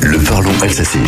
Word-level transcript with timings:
Le 0.00 0.18
parlons 0.18 0.52
alsacien. 0.62 1.02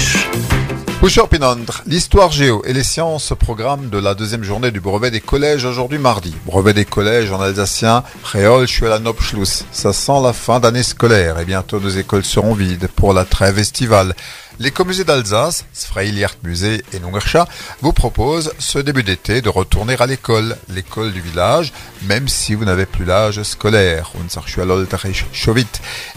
Bonjour 1.03 1.31
Pinandre, 1.31 1.83
l'histoire 1.87 2.31
géo 2.31 2.63
et 2.67 2.75
les 2.75 2.85
sciences 2.85 3.33
programme 3.41 3.89
de 3.89 3.97
la 3.97 4.15
deuxième 4.15 4.45
journée 4.45 4.71
du 4.71 4.81
brevet 4.81 5.11
des 5.11 5.23
collèges 5.23 5.65
aujourd'hui 5.65 5.99
mardi. 5.99 6.35
Brevet 6.45 6.75
des 6.75 6.85
collèges 6.85 7.33
en 7.33 7.41
alsacien, 7.41 8.05
Réol 8.23 8.69
Schluss. 8.69 9.65
Ça 9.73 9.95
sent 9.95 10.21
la 10.23 10.35
fin 10.35 10.61
d'année 10.61 10.83
scolaire 10.83 11.39
et 11.39 11.47
bientôt 11.47 11.81
nos 11.81 11.89
écoles 11.89 12.27
seront 12.27 12.53
vides 12.53 12.89
pour 12.89 13.15
la 13.15 13.25
trêve 13.25 13.59
estivale. 13.59 14.15
L'écomusée 14.61 15.05
d'Alsace, 15.05 15.65
Sfreiliert 15.73 16.37
Musée 16.43 16.85
et 16.93 16.99
Nungerscha, 16.99 17.49
vous 17.81 17.95
propose 17.95 18.53
ce 18.59 18.79
début 18.79 19.03
d'été 19.03 19.41
de 19.41 19.49
retourner 19.49 19.97
à 19.99 20.05
l'école, 20.05 20.55
l'école 20.69 21.13
du 21.13 21.23
village, 21.23 21.73
même 22.03 22.29
si 22.29 22.55
vous 22.55 22.67
n'avez 22.67 22.85
plus 22.85 23.07
l'âge 23.07 23.43
scolaire, 23.43 24.13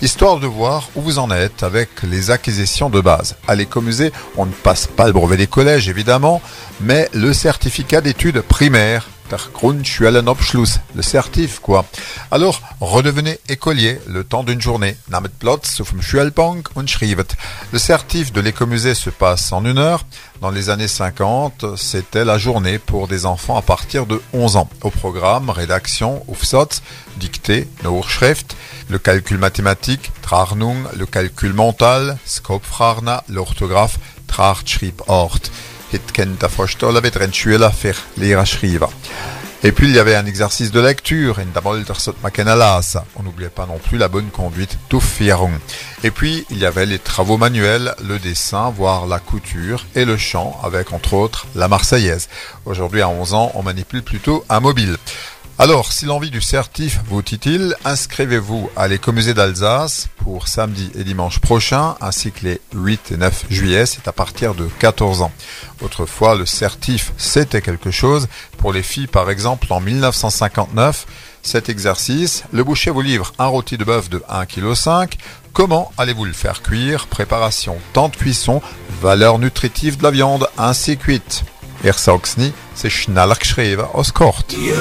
histoire 0.02 0.40
de 0.42 0.48
voir 0.48 0.90
où 0.96 1.02
vous 1.02 1.20
en 1.20 1.32
êtes 1.32 1.64
avec 1.64 1.90
les 2.04 2.32
acquisitions 2.32 2.90
de 2.90 3.00
base. 3.00 3.38
À 3.48 3.56
l'écomusée, 3.56 4.12
on 4.36 4.46
ne 4.46 4.52
passe 4.52 4.73
pas 4.96 5.08
le 5.08 5.14
brevet 5.14 5.38
des 5.38 5.48
collèges 5.48 5.90
évidemment, 5.90 6.42
mais 6.82 7.10
le 7.14 7.34
certificat 7.34 8.02
d'études 8.02 8.42
primaires 8.42 9.08
Grundschulenabschluss, 9.54 10.80
le 10.96 11.02
certif 11.02 11.60
quoi. 11.60 11.86
Alors, 12.32 12.62
redevenez 12.80 13.40
écolier 13.50 14.00
le 14.08 14.24
temps 14.24 14.44
d'une 14.44 14.62
journée. 14.62 14.96
Namet 15.10 15.30
Platz 15.40 15.82
und 16.76 16.88
schrivet. 16.88 17.28
Le 17.72 17.80
certif 17.80 18.32
de 18.32 18.42
l'écomusée 18.42 18.96
se 18.96 19.10
passe 19.10 19.52
en 19.52 19.66
une 19.66 19.78
heure. 19.78 20.06
Dans 20.42 20.52
les 20.52 20.70
années 20.70 20.88
50, 20.88 21.78
c'était 21.78 22.26
la 22.26 22.38
journée 22.38 22.78
pour 22.78 23.08
des 23.08 23.26
enfants 23.26 23.58
à 23.58 23.62
partir 23.62 24.06
de 24.06 24.22
11 24.34 24.58
ans. 24.58 24.70
Au 24.82 24.90
programme, 24.90 25.50
rédaction, 25.50 26.24
Aufsatz, 26.28 26.82
dictée, 27.18 27.68
Hochschrift, 27.86 28.56
le 28.90 29.00
calcul 29.00 29.38
mathématique, 29.38 30.12
Trarnung, 30.22 30.84
le 30.98 31.06
calcul 31.06 31.54
mental, 31.54 32.18
Skopfrarna, 32.26 33.24
l'orthographe, 33.30 34.00
Trartschriebort. 34.34 35.38
Et 39.66 39.72
puis 39.72 39.88
il 39.90 39.96
y 39.96 40.00
avait 40.00 40.16
un 40.16 40.26
exercice 40.26 40.72
de 40.72 40.80
lecture, 40.80 41.40
on 43.16 43.24
n'oubliait 43.24 43.50
pas 43.50 43.68
non 43.68 43.78
plus 43.78 44.00
la 44.00 44.08
bonne 44.08 44.32
conduite, 44.32 44.80
Et 46.04 46.10
puis 46.10 46.46
il 46.50 46.58
y 46.58 46.66
avait 46.66 46.88
les 46.88 46.98
travaux 46.98 47.38
manuels, 47.38 47.94
le 48.04 48.18
dessin, 48.18 48.72
voire 48.72 49.06
la 49.06 49.20
couture 49.20 49.86
et 49.94 50.04
le 50.04 50.18
chant, 50.18 50.60
avec 50.64 50.94
entre 50.94 51.14
autres 51.14 51.46
la 51.54 51.68
Marseillaise. 51.68 52.28
Aujourd'hui 52.66 53.02
à 53.02 53.10
11 53.10 53.36
ans, 53.36 53.52
on 53.54 53.62
manipule 53.62 54.02
plutôt 54.02 54.44
un 54.50 54.62
mobile. 54.62 54.98
Alors, 55.60 55.94
si 55.94 56.06
l'envie 56.06 56.32
du 56.32 56.42
certif 56.42 57.00
vous 57.08 57.22
titille, 57.22 57.76
inscrivez-vous 57.86 58.72
à 58.76 58.88
l'écomusée 58.88 59.36
d'Alsace 59.36 60.10
pour 60.18 60.48
samedi 60.48 60.92
et 60.96 61.04
dimanche 61.04 61.40
prochain, 61.40 61.96
ainsi 62.02 62.32
que 62.32 62.46
les 62.46 62.62
8 62.74 63.12
et 63.12 63.18
9 63.18 63.46
juillet, 63.52 63.86
c'est 63.86 64.08
à 64.08 64.12
partir 64.12 64.56
de 64.56 64.68
14 64.80 65.22
ans. 65.22 65.32
Autrefois, 65.82 66.34
le 66.34 66.48
certif, 66.48 67.14
c'était 67.18 67.62
quelque 67.62 67.92
chose. 67.92 68.28
Pour 68.58 68.74
les 68.74 68.82
filles, 68.82 69.06
par 69.06 69.30
exemple, 69.30 69.72
en 69.72 69.80
1959, 69.80 71.06
cet 71.44 71.70
exercice, 71.70 72.44
le 72.52 72.64
boucher 72.64 72.90
vous 72.90 73.02
livre 73.02 73.32
un 73.38 73.46
rôti 73.46 73.78
de 73.78 73.84
bœuf 73.84 74.10
de 74.10 74.24
1,5 74.30 75.08
kg. 75.08 75.18
Comment 75.54 75.92
allez-vous 76.00 76.26
le 76.26 76.34
faire 76.34 76.64
cuire? 76.64 77.06
Préparation, 77.06 77.78
temps 77.94 78.10
de 78.10 78.16
cuisson, 78.16 78.60
valeur 79.02 79.38
nutritive 79.38 79.98
de 79.98 80.04
la 80.04 80.10
viande 80.10 80.50
ainsi 80.58 80.98
cuite. 80.98 81.44